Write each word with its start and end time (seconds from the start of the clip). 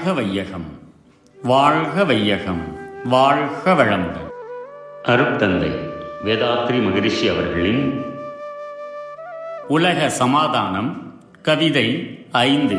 வாழ்க 0.00 0.22
வையகம். 0.22 0.78
வாழ்க 1.42 2.04
வையகம். 2.04 2.78
வாழ்க 3.04 3.72
வளமுடன். 3.72 4.30
அருட்தந்தை 5.04 5.90
வேதாத்ரி 6.24 6.82
மகரிஷி 6.82 7.28
அவர்களின் 7.28 8.04
உலக 9.68 10.10
சமாதானம் 10.10 11.20
கவிதை 11.42 12.18
ஐந்து. 12.32 12.76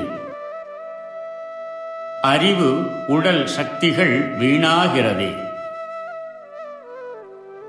அறிவு 2.22 2.86
உடல் 3.08 3.48
சக்திகள் 3.48 4.38
வீணாகிறதே. 4.38 5.36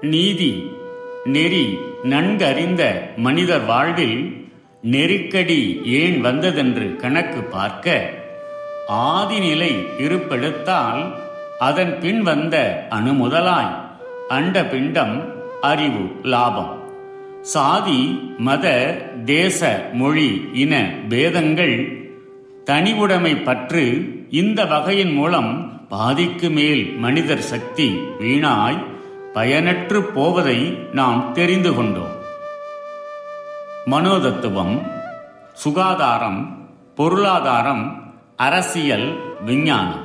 நீதி 0.00 0.76
நெறி 1.24 1.78
நன்கறிந்த 2.04 3.00
மனிதர் 3.16 3.64
வாழ்வில் 3.64 4.50
நெருக்கடி 4.82 5.80
ஏன் 5.84 6.20
வந்ததென்று 6.20 6.96
கணக்கு 6.96 7.42
பார்க்க 7.42 8.20
ஆதிநிலை 8.88 9.86
இருப்பெடுத்தால் 9.98 11.14
அதன் 11.58 11.98
பின் 11.98 12.22
வந்த 12.22 12.86
அணு 12.90 13.12
முதலாய் 13.12 13.76
அண்ட 14.28 14.64
பிண்டம் 14.64 15.32
அறிவு 15.60 16.10
லாபம். 16.22 16.82
சாதி 17.40 18.32
மத 18.38 18.94
தேச 19.24 19.90
மொழி 19.92 20.48
இன 20.52 20.94
பேதங்கள் 21.08 22.02
தனிவுடைமை 22.66 23.42
பற்று 23.42 24.08
இந்த 24.30 24.64
வகையின் 24.64 25.12
மூலம் 25.12 25.80
பாதிக்கு 25.88 26.50
மேல் 26.50 26.92
மனிதர் 26.92 27.40
சக்தி 27.40 28.00
வீணாய் 28.20 28.84
பயனற்று 29.34 30.00
போவதை 30.00 30.78
நாம் 30.92 31.32
தெரிந்து 31.32 31.74
கொண்டோம். 31.74 32.20
மனோதத்துவம் 33.90 34.82
சுகாதாரம் 35.52 36.68
பொருளாதாரம் 36.94 38.01
அரசியல் 38.36 39.18
விஞ்ஞானம் 39.44 40.00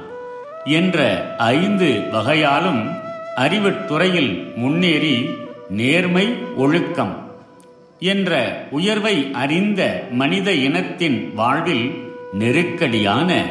என்ற 0.66 1.26
ஐந்து 1.38 2.02
வகையாலும் 2.12 2.92
அறிவுத்துறையில் 3.36 4.56
முன்னேறி 4.56 5.30
நேர்மை 5.70 6.34
ஒழுக்கம் 6.56 7.32
என்ற 8.00 8.62
உயர்வை 8.72 9.32
அறிந்த 9.34 10.08
மனித 10.12 10.52
இனத்தின் 10.52 11.32
வாழ்வில் 11.36 12.04
நெருக்கடியான 12.34 13.46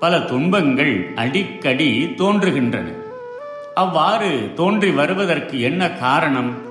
பல 0.00 0.20
துன்பங்கள் 0.20 1.12
அடிக்கடி 1.14 2.14
தோன்றுகின்றன. 2.18 2.86
அவ்வாறு 3.74 4.50
தோன்றி 4.54 4.90
வருவதற்கு 4.90 5.60
என்ன 5.60 5.90
காரணம்? 5.90 6.62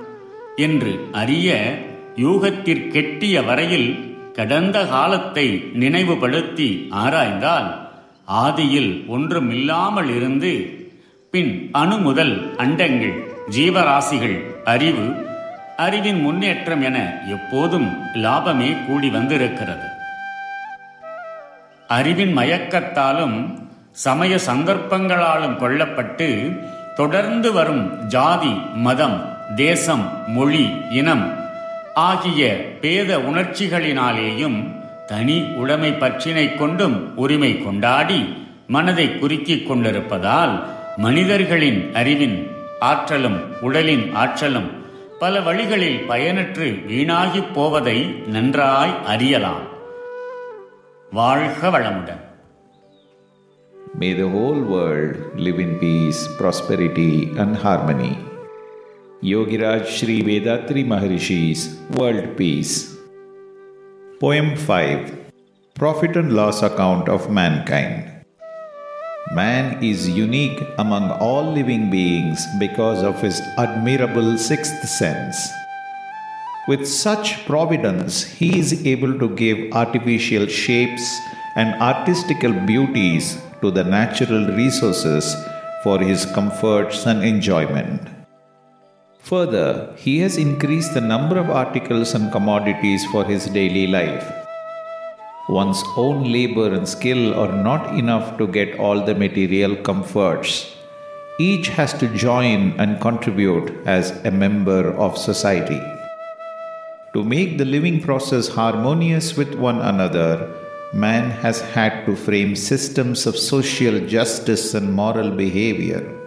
என்று 0.56 1.08
அறிய 1.12 1.78
யூகத்திற்கெட்டிய 2.16 3.44
வரையில் 3.44 4.13
கடந்த 4.34 4.86
காலத்தை 4.86 5.70
நினைவுபடுத்தி 5.72 6.88
ஆராய்ந்தால் 6.90 7.68
ஆதியில் 8.28 9.08
ஒன்றுமில்லாமல் 9.08 10.10
இருந்து 10.14 10.52
பின் 11.30 11.68
அணு 11.72 11.98
முதல் 11.98 12.56
அண்டங்கள் 12.56 13.16
ஜீவராசிகள் 13.50 14.36
அறிவு 14.64 15.06
அறிவின் 15.76 16.20
முன்னேற்றம் 16.20 16.82
என 16.82 16.98
எப்போதும் 17.26 17.88
லாபமே 18.14 18.86
கூடி 18.86 19.08
வந்திருக்கிறது. 19.08 19.86
அறிவின் 21.88 22.38
மயக்கத்தாலும் 22.38 23.54
சமய 23.92 24.34
சந்தர்ப்பங்களாலும் 24.46 25.56
கொள்ளப்பட்டு 25.56 26.28
தொடர்ந்து 26.96 27.52
வரும் 27.52 28.06
ஜாதி 28.06 28.54
மதம் 28.74 29.18
தேசம் 29.56 30.26
மொழி 30.26 30.68
இனம் 30.90 31.43
ஆகிய 32.02 32.42
பேத 32.80 33.18
உணர்ச்சிகளினாலேயும் 33.30 34.58
தனி 35.06 35.36
உடைமை 35.62 35.90
பற்றினை 35.94 36.46
கொண்டும் 36.54 36.96
உரிமை 37.16 37.52
கொண்டாடி 37.58 38.20
மனதை 38.66 39.06
குறுக்கிக் 39.12 39.66
கொண்டிருப்பதால் 39.66 40.54
மனிதர்களின் 40.96 41.80
அறிவின் 41.94 42.38
ஆற்றலும் 42.82 43.38
உடலின் 43.60 44.04
ஆற்றலும் 44.14 44.70
பல 45.18 45.40
வழிகளில் 45.40 46.00
பயனற்று 46.08 46.68
வீணாகிப் 46.88 47.52
போவதை 47.52 47.98
நன்றாய் 48.28 48.94
அறியலாம் 49.06 49.64
வாழ்க 51.12 51.70
வளமுடன் 51.70 52.22
May 53.94 54.12
the 54.14 54.28
whole 54.28 54.60
world 54.66 55.12
live 55.36 55.58
in 55.60 55.72
peace, 55.78 56.20
prosperity, 56.38 57.10
and 57.36 57.52
harmony. 57.56 58.10
Yogiraj 59.24 59.86
Sri 59.86 60.22
Vedatri 60.22 60.84
Maharishi's 60.84 61.60
World 61.96 62.36
Peace. 62.36 62.94
Poem 64.20 64.54
5 64.54 65.32
Profit 65.74 66.14
and 66.18 66.34
Loss 66.34 66.62
Account 66.62 67.08
of 67.08 67.30
Mankind. 67.30 68.26
Man 69.32 69.82
is 69.82 70.10
unique 70.10 70.60
among 70.76 71.10
all 71.26 71.50
living 71.50 71.90
beings 71.90 72.44
because 72.60 73.02
of 73.02 73.22
his 73.22 73.40
admirable 73.56 74.36
sixth 74.36 74.86
sense. 74.86 75.38
With 76.68 76.86
such 76.86 77.46
providence, 77.46 78.24
he 78.24 78.58
is 78.58 78.86
able 78.86 79.18
to 79.18 79.34
give 79.36 79.72
artificial 79.72 80.46
shapes 80.48 81.18
and 81.56 81.80
artistical 81.80 82.52
beauties 82.52 83.38
to 83.62 83.70
the 83.70 83.84
natural 83.84 84.48
resources 84.48 85.34
for 85.82 85.98
his 85.98 86.26
comforts 86.26 87.06
and 87.06 87.24
enjoyment. 87.24 88.13
Further, 89.28 89.90
he 89.96 90.18
has 90.18 90.36
increased 90.36 90.92
the 90.92 91.00
number 91.00 91.38
of 91.38 91.48
articles 91.48 92.14
and 92.14 92.30
commodities 92.30 93.06
for 93.06 93.24
his 93.24 93.46
daily 93.46 93.86
life. 93.86 94.30
One's 95.48 95.82
own 95.96 96.30
labor 96.30 96.74
and 96.74 96.86
skill 96.86 97.32
are 97.32 97.52
not 97.52 97.96
enough 97.98 98.36
to 98.36 98.46
get 98.46 98.78
all 98.78 99.02
the 99.02 99.14
material 99.14 99.76
comforts. 99.76 100.76
Each 101.38 101.68
has 101.68 101.94
to 102.00 102.08
join 102.14 102.78
and 102.78 103.00
contribute 103.00 103.72
as 103.86 104.10
a 104.26 104.30
member 104.30 104.92
of 104.92 105.16
society. 105.16 105.80
To 107.14 107.24
make 107.24 107.56
the 107.56 107.64
living 107.64 108.02
process 108.02 108.48
harmonious 108.48 109.38
with 109.38 109.54
one 109.54 109.80
another, 109.80 110.50
man 110.92 111.30
has 111.30 111.62
had 111.62 112.04
to 112.04 112.14
frame 112.14 112.54
systems 112.54 113.26
of 113.26 113.38
social 113.38 114.00
justice 114.06 114.74
and 114.74 114.92
moral 114.92 115.30
behavior. 115.30 116.23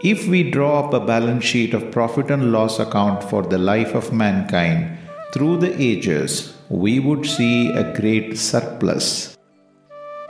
If 0.00 0.28
we 0.28 0.48
draw 0.48 0.86
up 0.86 0.94
a 0.94 1.00
balance 1.00 1.44
sheet 1.44 1.74
of 1.74 1.90
profit 1.90 2.30
and 2.30 2.52
loss 2.52 2.78
account 2.78 3.24
for 3.24 3.42
the 3.42 3.58
life 3.58 3.96
of 3.96 4.12
mankind 4.12 4.96
through 5.32 5.56
the 5.58 5.74
ages, 5.82 6.54
we 6.68 7.00
would 7.00 7.26
see 7.26 7.72
a 7.72 7.92
great 7.98 8.38
surplus. 8.38 9.36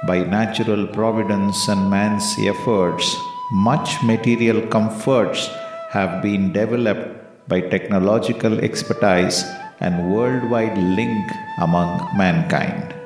By 0.07 0.21
natural 0.21 0.87
providence 0.87 1.69
and 1.69 1.91
man's 1.91 2.35
efforts, 2.39 3.15
much 3.53 4.03
material 4.03 4.67
comforts 4.69 5.49
have 5.91 6.23
been 6.23 6.51
developed 6.51 7.47
by 7.47 7.61
technological 7.61 8.61
expertise 8.61 9.45
and 9.81 10.15
worldwide 10.15 10.79
link 10.79 11.31
among 11.59 12.09
mankind. 12.17 12.98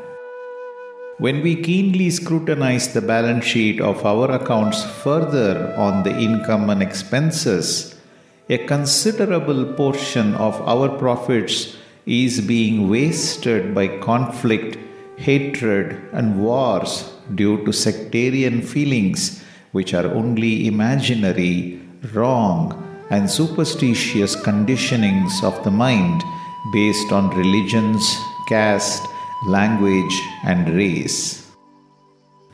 When 1.22 1.40
we 1.40 1.54
keenly 1.54 2.10
scrutinize 2.10 2.92
the 2.92 3.00
balance 3.00 3.44
sheet 3.44 3.80
of 3.80 4.04
our 4.04 4.28
accounts 4.32 4.82
further 4.82 5.72
on 5.78 6.02
the 6.02 6.10
income 6.10 6.68
and 6.68 6.82
expenses, 6.82 7.94
a 8.48 8.58
considerable 8.66 9.72
portion 9.74 10.34
of 10.34 10.60
our 10.62 10.88
profits 10.98 11.76
is 12.06 12.40
being 12.40 12.90
wasted 12.90 13.72
by 13.72 14.00
conflict, 14.00 14.76
hatred, 15.16 15.96
and 16.12 16.42
wars 16.42 17.12
due 17.36 17.64
to 17.66 17.72
sectarian 17.72 18.60
feelings 18.60 19.44
which 19.70 19.94
are 19.94 20.12
only 20.12 20.66
imaginary, 20.66 21.80
wrong, 22.14 22.60
and 23.10 23.30
superstitious 23.30 24.34
conditionings 24.34 25.44
of 25.44 25.62
the 25.62 25.70
mind 25.70 26.20
based 26.72 27.12
on 27.12 27.30
religions, 27.38 28.02
caste, 28.48 29.06
language, 29.46 30.20
and 30.44 30.74
race. 30.74 31.50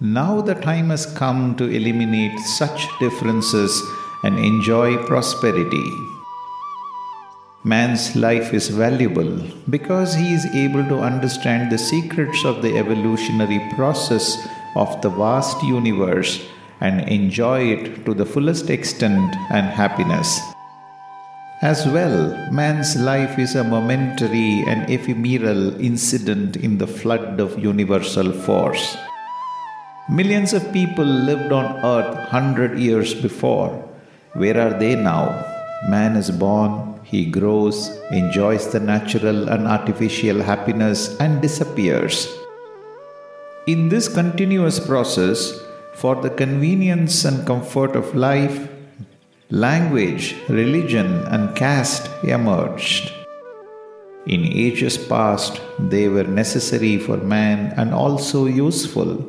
Now 0.00 0.40
the 0.40 0.54
time 0.54 0.90
has 0.90 1.06
come 1.06 1.56
to 1.56 1.64
eliminate 1.64 2.38
such 2.38 2.86
differences 3.00 3.82
and 4.22 4.38
enjoy 4.38 4.96
prosperity. 5.06 5.90
Man's 7.64 8.14
life 8.14 8.54
is 8.54 8.68
valuable 8.68 9.42
because 9.68 10.14
he 10.14 10.32
is 10.32 10.46
able 10.54 10.84
to 10.84 11.00
understand 11.00 11.70
the 11.70 11.78
secrets 11.78 12.44
of 12.44 12.62
the 12.62 12.78
evolutionary 12.78 13.60
process 13.74 14.38
of 14.76 15.02
the 15.02 15.10
vast 15.10 15.60
universe 15.62 16.46
and 16.80 17.08
enjoy 17.08 17.60
it 17.72 18.04
to 18.06 18.14
the 18.14 18.24
fullest 18.24 18.70
extent 18.70 19.34
and 19.50 19.66
happiness. 19.66 20.40
As 21.60 21.88
well, 21.88 22.36
man's 22.52 22.94
life 22.94 23.36
is 23.36 23.56
a 23.56 23.64
momentary 23.64 24.62
and 24.68 24.88
ephemeral 24.88 25.74
incident 25.80 26.54
in 26.54 26.78
the 26.78 26.86
flood 26.86 27.40
of 27.40 27.58
universal 27.58 28.30
force. 28.30 28.96
Millions 30.08 30.52
of 30.52 30.72
people 30.72 31.04
lived 31.04 31.50
on 31.50 31.84
earth 31.84 32.14
hundred 32.28 32.78
years 32.78 33.12
before. 33.12 33.70
Where 34.34 34.60
are 34.60 34.78
they 34.78 34.94
now? 34.94 35.34
Man 35.88 36.14
is 36.14 36.30
born, 36.30 37.00
he 37.02 37.26
grows, 37.26 37.90
enjoys 38.12 38.70
the 38.70 38.78
natural 38.78 39.48
and 39.48 39.66
artificial 39.66 40.40
happiness, 40.40 41.18
and 41.18 41.42
disappears. 41.42 42.28
In 43.66 43.88
this 43.88 44.06
continuous 44.06 44.78
process, 44.78 45.58
for 45.94 46.14
the 46.14 46.30
convenience 46.30 47.24
and 47.24 47.44
comfort 47.44 47.96
of 47.96 48.14
life, 48.14 48.68
language, 49.50 50.36
religion, 50.50 51.24
and 51.28 51.56
caste 51.56 52.10
emerged. 52.22 53.12
In 54.26 54.44
ages 54.44 54.98
past, 54.98 55.62
they 55.78 56.08
were 56.08 56.24
necessary 56.24 56.98
for 56.98 57.16
man 57.16 57.72
and 57.78 57.94
also 57.94 58.44
useful. 58.44 59.24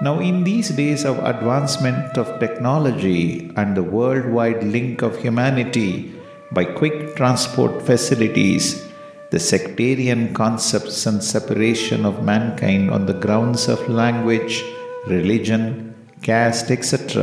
Now, 0.00 0.20
in 0.20 0.44
these 0.44 0.70
days 0.70 1.04
of 1.04 1.18
advancement 1.18 2.16
of 2.16 2.40
technology 2.40 3.52
and 3.56 3.76
the 3.76 3.82
worldwide 3.82 4.64
link 4.64 5.02
of 5.02 5.18
humanity 5.18 6.14
by 6.52 6.64
quick 6.64 7.16
transport 7.16 7.82
facilities, 7.82 8.88
the 9.30 9.40
sectarian 9.40 10.32
concepts 10.32 11.04
and 11.04 11.22
separation 11.22 12.06
of 12.06 12.24
mankind 12.24 12.90
on 12.90 13.04
the 13.04 13.14
grounds 13.14 13.68
of 13.68 13.88
language, 13.90 14.64
religion, 15.06 15.95
caste, 16.26 16.72
etc., 16.72 17.14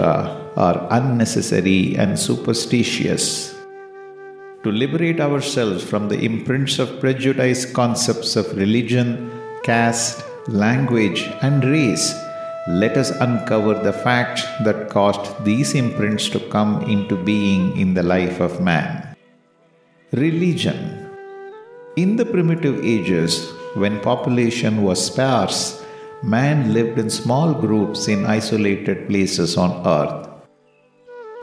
are 0.56 0.88
unnecessary 0.92 1.94
and 1.98 2.18
superstitious. 2.18 3.54
To 4.64 4.72
liberate 4.72 5.20
ourselves 5.20 5.84
from 5.84 6.08
the 6.08 6.20
imprints 6.20 6.80
of 6.80 7.02
prejudiced 7.02 7.74
concepts 7.74 8.38
of 8.38 8.56
religion, 8.56 9.30
caste, 9.64 10.24
language, 10.48 11.28
and 11.42 11.66
race, 11.66 12.16
let 12.70 12.96
us 12.96 13.12
uncover 13.20 13.74
the 13.74 13.92
facts 13.92 14.44
that 14.64 14.90
caused 14.90 15.44
these 15.44 15.76
imprints 15.76 16.30
to 16.30 16.40
come 16.40 16.82
into 16.84 17.18
being 17.18 17.78
in 17.78 17.94
the 17.94 18.04
life 18.04 18.40
of 18.40 18.62
man. 18.62 19.18
Religion. 20.14 21.10
In 21.98 22.16
the 22.16 22.26
primitive 22.26 22.86
ages, 22.86 23.52
when 23.76 24.00
population 24.00 24.82
was 24.82 25.06
sparse, 25.06 25.83
man 26.24 26.74
lived 26.74 26.98
in 26.98 27.10
small 27.10 27.54
groups 27.54 28.08
in 28.08 28.26
isolated 28.26 29.08
places 29.10 29.58
on 29.58 29.86
earth. 29.86 30.30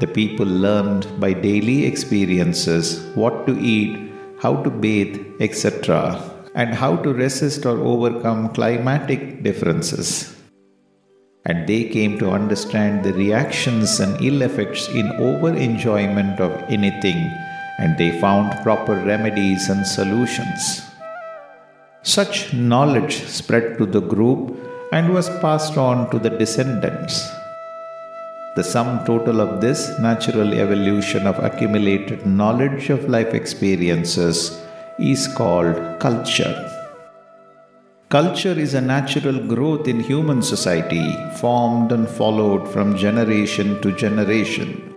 The 0.00 0.06
people 0.06 0.46
learned 0.46 1.20
by 1.20 1.34
daily 1.34 1.84
experiences 1.84 3.04
what 3.14 3.46
to 3.46 3.58
eat, 3.60 4.10
how 4.40 4.62
to 4.62 4.70
bathe, 4.70 5.20
etc., 5.38 6.22
and 6.54 6.72
how 6.72 6.96
to 6.96 7.12
resist 7.12 7.66
or 7.66 7.78
overcome 7.78 8.54
climatic 8.54 9.42
differences. 9.42 10.34
And 11.44 11.68
they 11.68 11.84
came 11.84 12.18
to 12.18 12.30
understand 12.30 13.04
the 13.04 13.12
reactions 13.12 14.00
and 14.00 14.18
ill 14.24 14.40
effects 14.40 14.88
in 14.88 15.08
over 15.12 15.54
enjoyment 15.54 16.40
of 16.40 16.52
anything, 16.70 17.30
and 17.78 17.98
they 17.98 18.18
found 18.18 18.58
proper 18.62 18.94
remedies 18.94 19.68
and 19.68 19.86
solutions. 19.86 20.80
Such 22.02 22.54
knowledge 22.54 23.24
spread 23.26 23.76
to 23.76 23.84
the 23.84 24.00
group 24.00 24.56
and 24.92 25.12
was 25.12 25.28
passed 25.40 25.76
on 25.76 26.10
to 26.10 26.18
the 26.18 26.30
descendants. 26.30 27.30
The 28.56 28.64
sum 28.64 29.04
total 29.04 29.40
of 29.40 29.60
this 29.60 29.98
natural 30.00 30.52
evolution 30.54 31.26
of 31.26 31.38
accumulated 31.38 32.26
knowledge 32.26 32.90
of 32.90 33.08
life 33.08 33.32
experiences 33.32 34.60
is 34.98 35.28
called 35.28 35.76
culture. 36.00 36.56
Culture 38.08 38.58
is 38.58 38.74
a 38.74 38.80
natural 38.80 39.38
growth 39.46 39.86
in 39.86 40.00
human 40.00 40.42
society, 40.42 41.16
formed 41.36 41.92
and 41.92 42.08
followed 42.08 42.66
from 42.66 42.96
generation 42.96 43.80
to 43.82 43.92
generation. 43.92 44.96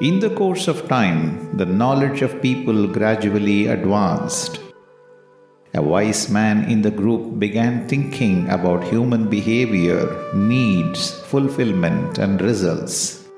In 0.00 0.20
the 0.20 0.30
course 0.30 0.66
of 0.66 0.88
time, 0.88 1.56
the 1.58 1.66
knowledge 1.66 2.22
of 2.22 2.40
people 2.40 2.86
gradually 2.86 3.66
advanced. 3.66 4.60
A 5.76 5.82
wise 5.82 6.30
man 6.30 6.70
in 6.70 6.80
the 6.80 6.90
group 6.90 7.38
began 7.38 7.86
thinking 7.86 8.48
about 8.48 8.84
human 8.84 9.28
behavior, 9.28 10.08
needs, 10.34 11.10
fulfillment, 11.10 12.16
and 12.16 12.40
results. 12.40 13.28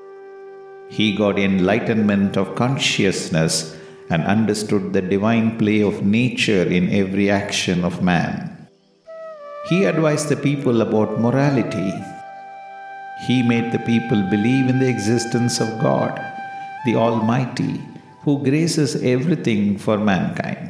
He 0.89 1.17
got 1.17 1.37
enlightenment 1.37 2.37
of 2.37 2.55
consciousness 2.55 3.75
and 4.09 4.23
understood 4.23 4.93
the 4.93 5.01
divine 5.01 5.57
play 5.57 5.81
of 5.81 6.05
nature 6.05 6.63
in 6.63 6.89
every 6.93 7.29
action 7.29 7.83
of 7.83 8.01
man. 8.01 8.67
He 9.67 9.83
advised 9.83 10.29
the 10.29 10.37
people 10.37 10.81
about 10.81 11.19
morality. 11.19 11.91
He 13.27 13.43
made 13.43 13.73
the 13.73 13.79
people 13.79 14.21
believe 14.29 14.69
in 14.69 14.79
the 14.79 14.87
existence 14.87 15.59
of 15.59 15.67
God, 15.81 16.15
the 16.85 16.95
Almighty, 16.95 17.81
who 18.21 18.41
graces 18.41 18.95
everything 19.03 19.77
for 19.77 19.97
mankind. 19.97 20.68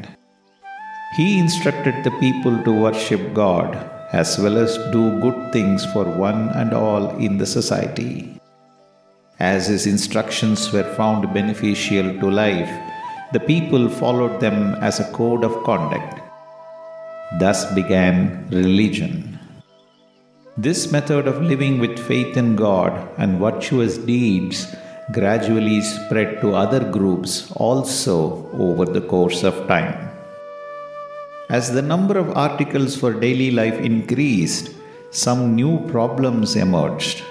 He 1.19 1.38
instructed 1.38 2.06
the 2.06 2.12
people 2.12 2.63
to 2.63 2.71
worship 2.71 3.33
God 3.33 3.71
as 4.13 4.39
well 4.39 4.57
as 4.57 4.77
do 4.94 5.19
good 5.19 5.51
things 5.51 5.86
for 5.92 6.06
one 6.06 6.48
and 6.60 6.74
all 6.74 7.10
in 7.18 7.38
the 7.38 7.45
society. 7.45 8.39
As 9.38 9.68
his 9.68 9.86
instructions 9.86 10.71
were 10.71 10.95
found 10.95 11.33
beneficial 11.33 12.18
to 12.21 12.31
life, 12.31 12.71
the 13.33 13.42
people 13.42 13.89
followed 13.89 14.39
them 14.39 14.75
as 14.75 15.01
a 15.01 15.12
code 15.12 15.44
of 15.44 15.62
conduct. 15.66 16.21
Thus 17.38 17.69
began 17.74 18.48
religion. 18.50 19.39
This 20.56 20.89
method 20.89 21.27
of 21.27 21.42
living 21.42 21.80
with 21.80 22.00
faith 22.00 22.38
in 22.38 22.56
God 22.56 22.94
and 23.18 23.39
virtuous 23.39 23.98
deeds 23.98 24.74
gradually 25.12 25.81
spread 25.81 26.39
to 26.39 26.56
other 26.56 26.80
groups 26.80 27.51
also 27.57 28.50
over 28.54 28.86
the 28.86 29.01
course 29.01 29.44
of 29.44 29.68
time. 29.68 30.09
As 31.50 31.72
the 31.74 31.81
number 31.81 32.16
of 32.19 32.38
articles 32.38 32.96
for 32.96 33.12
daily 33.12 33.50
life 33.50 33.80
increased, 33.80 34.69
some 35.10 35.56
new 35.56 35.80
problems 35.88 36.56
emerged. 36.56 37.24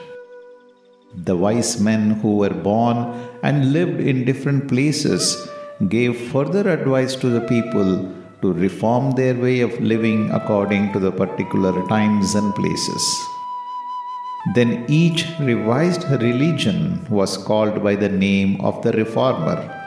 The 1.14 1.36
wise 1.36 1.80
men 1.80 2.10
who 2.20 2.36
were 2.38 2.50
born 2.50 2.96
and 3.44 3.72
lived 3.72 4.00
in 4.00 4.24
different 4.24 4.66
places 4.66 5.48
gave 5.86 6.30
further 6.32 6.68
advice 6.68 7.14
to 7.14 7.28
the 7.28 7.42
people 7.42 8.12
to 8.42 8.52
reform 8.52 9.12
their 9.12 9.36
way 9.36 9.60
of 9.60 9.80
living 9.80 10.32
according 10.32 10.92
to 10.94 10.98
the 10.98 11.12
particular 11.12 11.86
times 11.86 12.34
and 12.34 12.52
places. 12.56 13.04
Then 14.56 14.84
each 14.88 15.26
revised 15.38 16.10
religion 16.10 17.06
was 17.08 17.36
called 17.36 17.84
by 17.84 17.94
the 17.94 18.08
name 18.08 18.60
of 18.62 18.82
the 18.82 18.90
reformer. 18.90 19.77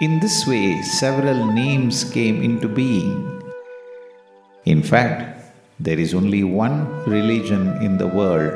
In 0.00 0.20
this 0.20 0.46
way, 0.46 0.80
several 0.82 1.52
names 1.52 2.04
came 2.04 2.40
into 2.40 2.68
being. 2.68 3.42
In 4.64 4.80
fact, 4.80 5.42
there 5.80 5.98
is 5.98 6.14
only 6.14 6.44
one 6.44 6.86
religion 7.04 7.82
in 7.82 7.98
the 7.98 8.06
world 8.06 8.54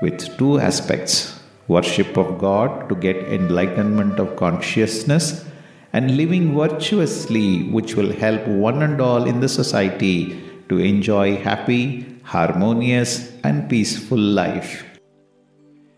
with 0.00 0.38
two 0.38 0.60
aspects 0.60 1.40
worship 1.66 2.16
of 2.16 2.38
God 2.38 2.88
to 2.88 2.94
get 2.94 3.16
enlightenment 3.16 4.20
of 4.20 4.36
consciousness, 4.36 5.44
and 5.92 6.16
living 6.16 6.54
virtuously, 6.54 7.64
which 7.70 7.96
will 7.96 8.12
help 8.12 8.46
one 8.46 8.82
and 8.82 9.00
all 9.00 9.24
in 9.24 9.40
the 9.40 9.48
society 9.48 10.40
to 10.68 10.78
enjoy 10.78 11.36
happy, 11.36 12.06
harmonious, 12.22 13.32
and 13.42 13.68
peaceful 13.68 14.18
life. 14.18 14.84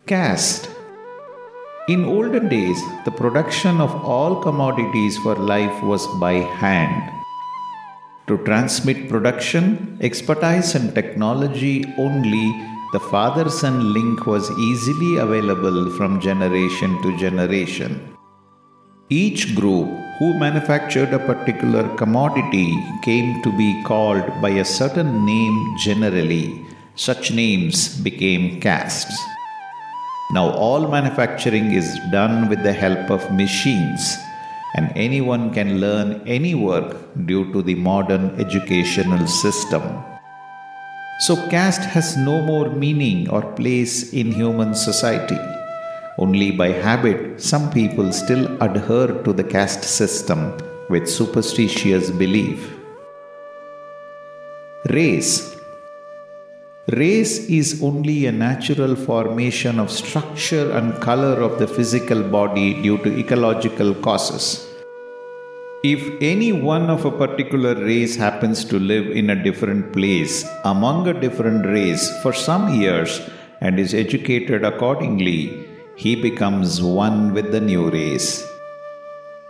Caste 0.07 0.71
in 1.89 2.05
olden 2.05 2.49
days, 2.49 2.81
the 3.05 3.13
production 3.13 3.81
of 3.81 3.95
all 4.05 4.43
commodities 4.43 5.17
for 5.19 5.37
life 5.37 5.83
was 5.85 6.05
by 6.19 6.33
hand. 6.33 7.13
To 8.27 8.39
transmit 8.39 9.09
production, 9.09 9.97
expertise, 10.01 10.75
and 10.75 10.93
technology 10.97 11.85
only, 11.97 12.51
the 12.93 12.99
father 12.99 13.49
son 13.49 13.93
link 13.93 14.27
was 14.27 14.51
easily 14.59 15.19
available 15.19 15.91
from 15.93 16.21
generation 16.21 17.01
to 17.03 17.17
generation. 17.17 18.17
Each 19.09 19.55
group 19.55 19.89
who 20.19 20.35
manufactured 20.35 21.15
a 21.15 21.21
particular 21.21 21.89
commodity 21.95 22.77
came 23.03 23.41
to 23.43 23.57
be 23.57 23.81
called 23.85 24.27
by 24.43 24.51
a 24.51 24.65
certain 24.65 25.25
name 25.25 25.77
generally. 25.79 26.67
Such 26.97 27.31
names 27.31 27.97
became 28.01 28.61
castes. 28.61 29.17
Now, 30.37 30.51
all 30.51 30.89
manufacturing 30.89 31.73
is 31.73 31.99
done 32.13 32.51
with 32.51 32.63
the 32.63 32.73
help 32.73 33.11
of 33.11 33.33
machines, 33.33 34.19
and 34.77 34.93
anyone 34.95 35.45
can 35.55 35.81
learn 35.81 36.21
any 36.27 36.55
work 36.55 36.91
due 37.25 37.51
to 37.55 37.63
the 37.63 37.77
modern 37.77 38.39
educational 38.39 39.27
system. 39.27 39.83
So, 41.21 41.37
caste 41.49 41.87
has 41.95 42.19
no 42.19 42.43
more 42.43 42.69
meaning 42.69 43.31
or 43.31 43.41
place 43.55 44.13
in 44.13 44.31
human 44.31 44.75
society. 44.75 45.41
Only 46.19 46.51
by 46.51 46.69
habit, 46.69 47.41
some 47.41 47.71
people 47.71 48.13
still 48.13 48.45
adhere 48.63 49.23
to 49.25 49.33
the 49.33 49.49
caste 49.57 49.85
system 49.85 50.53
with 50.91 51.09
superstitious 51.09 52.11
belief. 52.11 52.75
Race 54.91 55.56
Race 56.95 57.51
is 57.51 57.83
only 57.83 58.27
a 58.27 58.31
natural 58.31 58.95
formation 58.95 59.81
of 59.81 59.91
structure 59.91 60.71
and 60.71 60.95
color 61.03 61.41
of 61.43 61.59
the 61.59 61.67
physical 61.67 62.23
body 62.23 62.81
due 62.81 62.99
to 62.99 63.19
ecological 63.19 63.93
causes. 63.93 64.65
If 65.83 66.01
any 66.23 66.53
one 66.53 66.89
of 66.89 67.05
a 67.05 67.11
particular 67.11 67.75
race 67.75 68.15
happens 68.15 68.65
to 68.67 68.79
live 68.79 69.09
in 69.11 69.31
a 69.31 69.43
different 69.43 69.93
place 69.93 70.45
among 70.65 71.09
a 71.09 71.21
different 71.21 71.67
race 71.67 72.09
for 72.23 72.33
some 72.33 72.73
years 72.81 73.21
and 73.61 73.81
is 73.81 73.93
educated 73.93 74.63
accordingly, 74.63 75.67
he 75.97 76.15
becomes 76.15 76.81
one 76.81 77.35
with 77.35 77.51
the 77.51 77.61
new 77.61 77.91
race. 77.91 78.49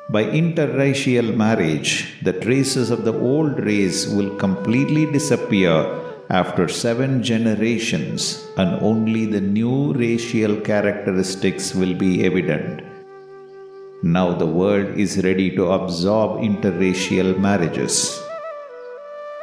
By 0.09 0.25
interracial 0.25 1.37
marriage, 1.37 2.15
the 2.23 2.33
traces 2.33 2.89
of 2.91 3.05
the 3.05 3.13
old 3.13 3.61
race 3.61 4.07
will 4.07 4.35
completely 4.37 5.05
disappear 5.13 6.06
after 6.31 6.67
seven 6.69 7.23
generations, 7.23 8.45
and 8.57 8.81
only 8.83 9.27
the 9.27 9.41
new 9.41 9.93
racial 9.93 10.57
characteristics 10.61 11.75
will 11.75 11.95
be 11.95 12.25
evident. 12.25 12.83
Now 14.03 14.33
the 14.33 14.47
world 14.47 14.99
is 14.99 15.23
ready 15.25 15.55
to 15.57 15.71
absorb 15.71 16.41
interracial 16.41 17.39
marriages. 17.39 18.21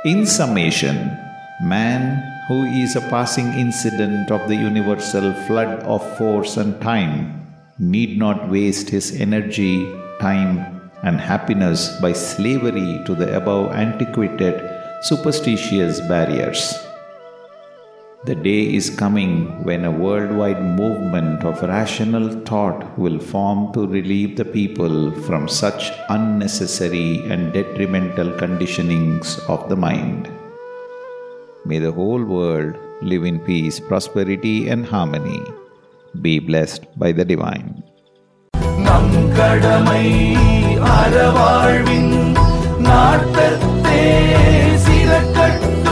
In 0.05 0.25
summation, 0.25 1.17
man, 1.63 2.21
who 2.47 2.65
is 2.65 2.95
a 2.95 3.01
passing 3.09 3.47
incident 3.53 4.29
of 4.29 4.47
the 4.49 4.55
universal 4.55 5.33
flood 5.47 5.79
of 5.83 6.17
force 6.17 6.57
and 6.57 6.79
time, 6.81 7.47
need 7.79 8.17
not 8.17 8.49
waste 8.49 8.89
his 8.89 9.19
energy, 9.19 9.89
time, 10.19 10.91
and 11.03 11.19
happiness 11.19 11.97
by 12.01 12.11
slavery 12.11 13.01
to 13.05 13.15
the 13.15 13.35
above 13.35 13.71
antiquated, 13.71 14.55
superstitious 15.02 16.00
barriers. 16.02 16.74
The 18.24 18.34
day 18.34 18.74
is 18.74 18.90
coming 18.90 19.62
when 19.64 19.84
a 19.84 19.90
worldwide 19.90 20.60
movement 20.60 21.44
of 21.44 21.62
rational 21.62 22.30
thought 22.40 22.98
will 22.98 23.20
form 23.20 23.72
to 23.74 23.86
relieve 23.86 24.36
the 24.36 24.44
people 24.44 25.12
from 25.26 25.46
such 25.48 25.92
unnecessary 26.08 27.22
and 27.30 27.52
detrimental 27.52 28.30
conditionings 28.32 29.38
of 29.48 29.68
the 29.68 29.76
mind. 29.76 30.28
May 31.64 31.78
the 31.78 31.92
whole 31.92 32.24
world 32.24 32.74
live 33.02 33.24
in 33.24 33.38
peace, 33.38 33.78
prosperity, 33.78 34.68
and 34.68 34.84
harmony. 34.84 35.42
Be 36.20 36.40
blessed 36.40 36.86
by 36.98 37.12
the 37.12 37.24
divine. 37.24 37.68
நம் 38.86 39.14
கடமை 39.38 40.04
அறவாழ்வின் 40.98 42.14
திரட்டட்டும் 45.03 45.82